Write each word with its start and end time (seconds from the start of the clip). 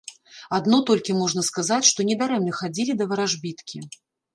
Адно 0.57 0.79
толькі 0.91 1.17
можна 1.21 1.45
сказаць, 1.51 1.89
што 1.93 2.09
недарэмна 2.11 2.59
хадзілі 2.65 2.93
да 3.01 3.13
варажбіткі. 3.17 3.89